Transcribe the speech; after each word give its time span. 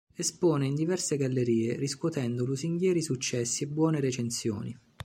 Espone 0.15 0.65
in 0.65 0.73
diverse 0.73 1.15
gallerie, 1.15 1.75
riscuotendo 1.75 2.43
lusinghieri 2.43 3.03
successi 3.03 3.65
e 3.65 3.67
buone 3.67 3.99
recensioni. 3.99 4.75